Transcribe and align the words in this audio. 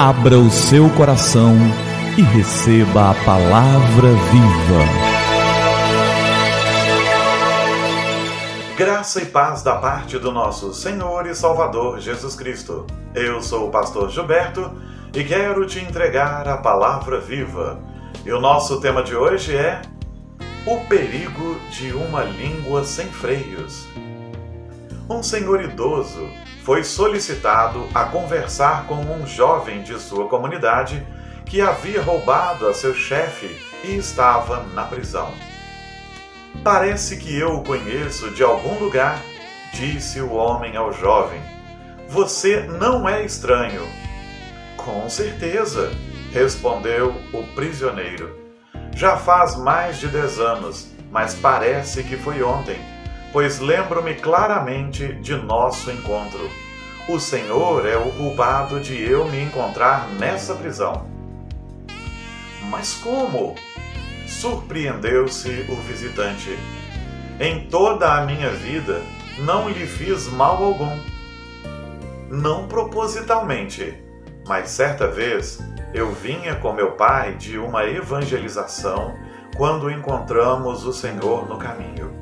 Abra 0.00 0.38
o 0.38 0.48
seu 0.48 0.88
coração 0.90 1.56
e 2.16 2.22
receba 2.22 3.10
a 3.10 3.14
palavra 3.24 4.10
viva. 4.30 4.84
Graça 8.76 9.20
e 9.20 9.26
paz 9.26 9.64
da 9.64 9.74
parte 9.74 10.16
do 10.16 10.30
nosso 10.30 10.72
Senhor 10.72 11.26
e 11.26 11.34
Salvador 11.34 11.98
Jesus 11.98 12.36
Cristo. 12.36 12.86
Eu 13.12 13.42
sou 13.42 13.66
o 13.66 13.70
pastor 13.72 14.08
Gilberto 14.08 14.70
e 15.12 15.24
quero 15.24 15.66
te 15.66 15.80
entregar 15.80 16.46
a 16.46 16.58
palavra 16.58 17.18
viva. 17.18 17.80
E 18.24 18.30
o 18.30 18.40
nosso 18.40 18.80
tema 18.80 19.02
de 19.02 19.16
hoje 19.16 19.56
é 19.56 19.82
O 20.64 20.78
perigo 20.86 21.58
de 21.72 21.92
uma 21.92 22.22
língua 22.22 22.84
sem 22.84 23.08
freios. 23.08 23.84
Um 25.10 25.22
senhor 25.22 25.62
idoso 25.62 26.28
foi 26.64 26.84
solicitado 26.84 27.88
a 27.94 28.04
conversar 28.04 28.86
com 28.86 28.96
um 28.96 29.26
jovem 29.26 29.82
de 29.82 29.98
sua 29.98 30.28
comunidade 30.28 31.02
que 31.46 31.62
havia 31.62 32.02
roubado 32.02 32.68
a 32.68 32.74
seu 32.74 32.94
chefe 32.94 33.58
e 33.82 33.96
estava 33.96 34.64
na 34.74 34.84
prisão. 34.84 35.32
Parece 36.62 37.16
que 37.16 37.34
eu 37.34 37.54
o 37.54 37.64
conheço 37.64 38.30
de 38.32 38.42
algum 38.42 38.78
lugar, 38.78 39.22
disse 39.72 40.20
o 40.20 40.34
homem 40.34 40.76
ao 40.76 40.92
jovem. 40.92 41.40
Você 42.06 42.60
não 42.64 43.08
é 43.08 43.24
estranho. 43.24 43.88
Com 44.76 45.08
certeza, 45.08 45.90
respondeu 46.32 47.14
o 47.32 47.42
prisioneiro. 47.54 48.38
Já 48.94 49.16
faz 49.16 49.56
mais 49.56 49.96
de 49.98 50.08
dez 50.08 50.38
anos, 50.38 50.92
mas 51.10 51.34
parece 51.34 52.02
que 52.02 52.18
foi 52.18 52.42
ontem 52.42 52.97
pois 53.32 53.58
lembro-me 53.58 54.14
claramente 54.14 55.14
de 55.14 55.34
nosso 55.36 55.90
encontro. 55.90 56.50
O 57.08 57.18
Senhor 57.18 57.86
é 57.86 57.96
o 57.96 58.12
culpado 58.12 58.80
de 58.80 59.00
eu 59.02 59.26
me 59.28 59.42
encontrar 59.42 60.08
nessa 60.18 60.54
prisão. 60.54 61.06
Mas 62.70 62.94
como? 62.94 63.54
Surpreendeu-se 64.26 65.66
o 65.68 65.76
visitante. 65.76 66.58
Em 67.40 67.66
toda 67.68 68.12
a 68.14 68.26
minha 68.26 68.50
vida 68.50 69.00
não 69.38 69.68
lhe 69.68 69.86
fiz 69.86 70.28
mal 70.28 70.62
algum. 70.62 70.98
Não 72.28 72.68
propositalmente, 72.68 73.94
mas 74.46 74.70
certa 74.70 75.06
vez 75.06 75.60
eu 75.94 76.12
vinha 76.12 76.56
com 76.56 76.72
meu 76.72 76.92
pai 76.92 77.36
de 77.36 77.58
uma 77.58 77.84
evangelização 77.86 79.14
quando 79.56 79.90
encontramos 79.90 80.84
o 80.84 80.92
Senhor 80.92 81.48
no 81.48 81.56
caminho. 81.56 82.17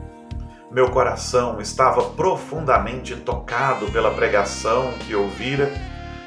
Meu 0.70 0.90
coração 0.90 1.60
estava 1.60 2.02
profundamente 2.10 3.14
tocado 3.14 3.86
pela 3.92 4.10
pregação 4.10 4.92
que 4.98 5.14
ouvira 5.14 5.72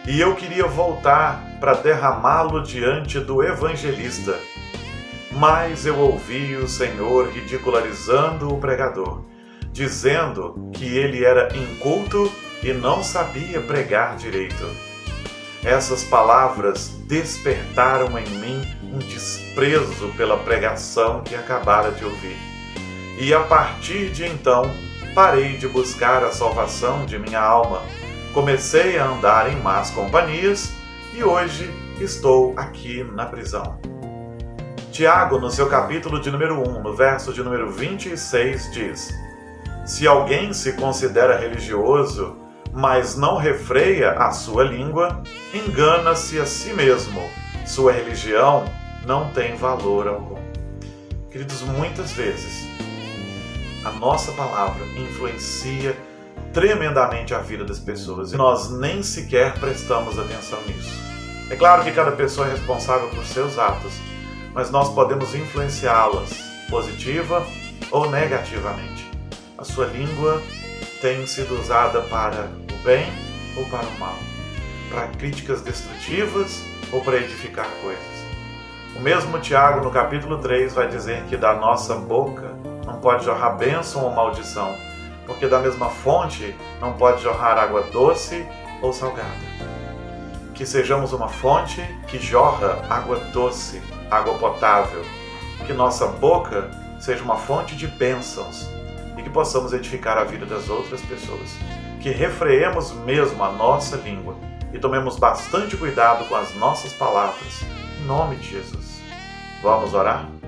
e 0.08 0.20
eu 0.20 0.34
queria 0.34 0.66
voltar 0.66 1.58
para 1.60 1.74
derramá-lo 1.74 2.64
diante 2.64 3.20
do 3.20 3.44
evangelista. 3.44 4.40
Mas 5.32 5.86
eu 5.86 6.00
ouvi 6.00 6.56
o 6.56 6.70
Senhor 6.70 7.28
ridicularizando 7.28 8.52
o 8.52 8.58
pregador, 8.60 9.26
dizendo 9.74 10.72
que 10.74 10.86
ele 10.86 11.26
era 11.26 11.50
inculto 11.56 12.32
e 12.64 12.72
não 12.72 13.04
sabia 13.04 13.60
pregar 13.62 14.16
direito. 14.16 14.66
Essas 15.64 16.06
palavras 16.06 16.88
despertaram 17.06 18.18
em 18.18 18.30
mim 18.30 18.62
um 18.84 19.00
desprezo 19.00 20.08
pela 20.16 20.38
pregação 20.38 21.22
que 21.22 21.36
acabara 21.36 21.92
de 21.92 22.06
ouvir 22.06 22.49
e 23.20 23.34
a 23.34 23.42
partir 23.42 24.10
de 24.12 24.26
então 24.26 24.72
parei 25.14 25.58
de 25.58 25.68
buscar 25.68 26.24
a 26.24 26.32
salvação 26.32 27.06
de 27.06 27.20
minha 27.20 27.42
alma. 27.42 27.82
Comecei 28.34 28.98
a 28.98 29.08
andar 29.08 29.52
em 29.52 29.58
más 29.58 29.90
companhias 29.92 30.72
e 31.14 31.22
hoje 31.22 31.70
estou 32.00 32.54
aqui 32.56 33.04
na 33.04 33.26
prisão. 33.26 33.78
Tiago, 34.94 35.38
no 35.38 35.52
seu 35.52 35.68
capítulo 35.68 36.22
de 36.22 36.32
número 36.32 36.62
1, 36.62 36.82
no 36.82 36.96
verso 36.96 37.34
de 37.34 37.44
número 37.44 37.70
26, 37.70 38.72
diz: 38.72 39.10
Se 39.86 40.08
alguém 40.08 40.54
se 40.54 40.74
considera 40.74 41.38
religioso, 41.38 42.38
mas 42.72 43.18
não 43.18 43.36
refreia 43.36 44.12
a 44.12 44.32
sua 44.32 44.64
língua, 44.64 45.22
engana-se 45.54 46.40
a 46.40 46.46
si 46.46 46.72
mesmo. 46.74 47.30
Sua 47.66 47.92
religião 47.92 48.64
não 49.06 49.30
tem 49.32 49.56
valor 49.56 50.08
algum. 50.08 50.40
Queridos, 51.30 51.62
muitas 51.62 52.12
vezes 52.14 52.79
a 53.84 53.92
nossa 53.92 54.32
palavra 54.34 54.86
influencia 54.98 55.96
tremendamente 56.54 57.34
a 57.34 57.40
vida 57.40 57.64
das 57.64 57.80
pessoas 57.80 58.34
e 58.34 58.38
nós 58.38 58.70
nem 58.72 59.04
sequer 59.04 59.54
prestamos 59.60 60.18
atenção 60.18 60.60
nisso. 60.68 60.98
É 61.50 61.56
claro 61.56 61.84
que 61.84 61.92
cada 61.92 62.12
pessoa 62.12 62.48
é 62.48 62.52
responsável 62.52 63.08
por 63.10 63.26
seus 63.26 63.58
atos, 63.58 63.94
mas 64.54 64.70
nós 64.70 64.94
podemos 64.94 65.34
influenciá-las 65.34 66.30
positiva 66.70 67.46
ou 67.92 68.10
negativamente. 68.10 69.10
A 69.58 69.64
sua 69.64 69.86
língua 69.86 70.42
tem 71.02 71.26
sido 71.26 71.60
usada 71.60 72.02
para 72.02 72.50
o 72.74 72.84
bem 72.84 73.12
ou 73.58 73.66
para 73.66 73.86
o 73.86 74.00
mal, 74.00 74.16
para 74.90 75.08
críticas 75.08 75.62
destrutivas 75.62 76.64
ou 76.92 77.02
para 77.02 77.18
edificar 77.18 77.68
coisas. 77.82 78.20
O 78.96 79.00
mesmo 79.00 79.40
Tiago, 79.40 79.84
no 79.84 79.92
capítulo 79.92 80.40
3, 80.40 80.74
vai 80.74 80.88
dizer 80.88 81.24
que 81.26 81.38
da 81.38 81.54
nossa 81.56 81.96
boca 81.96 82.54
não 83.00 83.02
pode 83.02 83.24
jorrar 83.24 83.56
bênção 83.56 84.04
ou 84.04 84.12
maldição, 84.12 84.76
porque 85.26 85.48
da 85.48 85.60
mesma 85.60 85.88
fonte 85.88 86.54
não 86.82 86.92
pode 86.94 87.24
jorrar 87.24 87.58
água 87.58 87.84
doce 87.84 88.46
ou 88.82 88.92
salgada. 88.92 89.30
Que 90.54 90.66
sejamos 90.66 91.14
uma 91.14 91.30
fonte 91.30 91.82
que 92.10 92.20
jorra 92.20 92.86
água 92.90 93.18
doce, 93.32 93.82
água 94.12 94.34
potável, 94.38 95.02
que 95.66 95.72
nossa 95.72 96.08
boca 96.08 96.70
seja 97.00 97.24
uma 97.24 97.38
fonte 97.38 97.74
de 97.74 97.88
bênçãos 97.88 98.68
e 99.18 99.24
que 99.24 99.30
possamos 99.30 99.72
edificar 99.72 100.18
a 100.18 100.26
vida 100.26 100.46
das 100.46 100.70
outras 100.70 101.00
pessoas. 101.00 101.56
Que 102.02 102.10
refreemos 102.10 102.92
mesmo 102.92 103.42
a 103.42 103.50
nossa 103.50 103.96
língua 103.96 104.36
e 104.74 104.78
tomemos 104.78 105.18
bastante 105.18 105.78
cuidado 105.78 106.28
com 106.28 106.36
as 106.36 106.54
nossas 106.56 106.92
palavras. 106.92 107.64
Em 108.02 108.06
nome 108.06 108.36
de 108.36 108.50
Jesus. 108.50 109.00
Vamos 109.64 109.94
orar? 109.94 110.39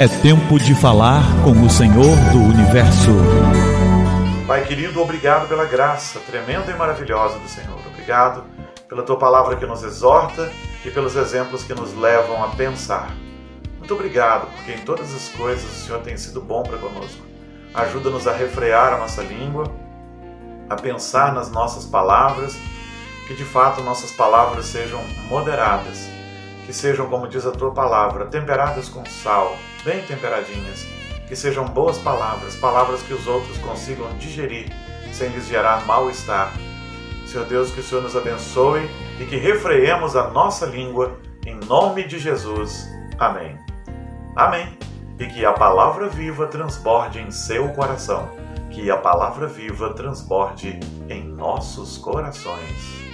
É 0.00 0.08
tempo 0.08 0.58
de 0.58 0.74
falar 0.74 1.22
com 1.44 1.52
o 1.52 1.70
Senhor 1.70 2.16
do 2.32 2.38
Universo. 2.38 3.12
Pai 4.44 4.64
querido, 4.64 5.00
obrigado 5.00 5.46
pela 5.46 5.64
graça 5.64 6.18
tremenda 6.26 6.68
e 6.72 6.74
maravilhosa 6.74 7.38
do 7.38 7.48
Senhor. 7.48 7.78
Obrigado 7.86 8.42
pela 8.88 9.04
tua 9.04 9.16
palavra 9.16 9.54
que 9.54 9.64
nos 9.64 9.84
exorta 9.84 10.50
e 10.84 10.90
pelos 10.90 11.14
exemplos 11.14 11.62
que 11.62 11.72
nos 11.74 11.96
levam 11.96 12.42
a 12.42 12.48
pensar. 12.48 13.14
Muito 13.78 13.94
obrigado, 13.94 14.48
porque 14.56 14.72
em 14.72 14.78
todas 14.78 15.14
as 15.14 15.28
coisas 15.28 15.64
o 15.64 15.86
Senhor 15.86 16.00
tem 16.00 16.16
sido 16.16 16.40
bom 16.40 16.64
para 16.64 16.76
conosco. 16.76 17.22
Ajuda-nos 17.72 18.26
a 18.26 18.32
refrear 18.32 18.94
a 18.94 18.98
nossa 18.98 19.22
língua, 19.22 19.70
a 20.68 20.74
pensar 20.74 21.32
nas 21.32 21.52
nossas 21.52 21.84
palavras, 21.84 22.56
que 23.28 23.34
de 23.34 23.44
fato 23.44 23.80
nossas 23.80 24.10
palavras 24.10 24.66
sejam 24.66 25.00
moderadas 25.28 26.08
que 26.64 26.72
sejam, 26.72 27.08
como 27.08 27.28
diz 27.28 27.44
a 27.46 27.52
tua 27.52 27.72
palavra, 27.72 28.26
temperadas 28.26 28.88
com 28.88 29.04
sal, 29.04 29.56
bem 29.84 30.02
temperadinhas, 30.02 30.86
que 31.28 31.36
sejam 31.36 31.66
boas 31.66 31.98
palavras, 31.98 32.56
palavras 32.56 33.02
que 33.02 33.12
os 33.12 33.26
outros 33.26 33.58
consigam 33.58 34.08
digerir 34.18 34.70
sem 35.12 35.28
lhes 35.28 35.46
gerar 35.46 35.86
mal-estar. 35.86 36.52
Senhor 37.26 37.46
Deus, 37.46 37.70
que 37.70 37.80
o 37.80 37.82
Senhor 37.82 38.02
nos 38.02 38.16
abençoe 38.16 38.88
e 39.20 39.24
que 39.24 39.36
refreemos 39.36 40.16
a 40.16 40.28
nossa 40.30 40.66
língua, 40.66 41.18
em 41.46 41.54
nome 41.54 42.04
de 42.04 42.18
Jesus. 42.18 42.88
Amém. 43.18 43.58
Amém. 44.34 44.76
E 45.18 45.26
que 45.26 45.44
a 45.44 45.52
palavra 45.52 46.08
viva 46.08 46.46
transborde 46.46 47.20
em 47.20 47.30
seu 47.30 47.68
coração, 47.68 48.28
que 48.70 48.90
a 48.90 48.96
palavra 48.96 49.46
viva 49.46 49.94
transborde 49.94 50.80
em 51.08 51.22
nossos 51.24 51.96
corações. 51.98 53.13